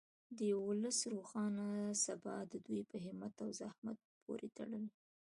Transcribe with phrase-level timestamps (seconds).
[0.37, 1.67] د یو ولس روښانه
[2.05, 4.89] سبا د دوی په همت او زحمت پورې تړلې.